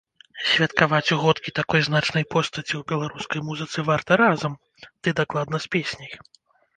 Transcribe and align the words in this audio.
Святкаваць 0.51 1.13
угодкі 1.15 1.49
такой 1.59 1.83
значнай 1.87 2.25
постаці 2.35 2.73
ў 2.77 2.81
беларускай 2.91 3.43
музыцы 3.49 3.79
варта 3.91 4.17
разам, 4.23 4.57
ды 5.01 5.09
дакладна 5.21 5.57
з 5.67 5.71
песняй. 5.77 6.11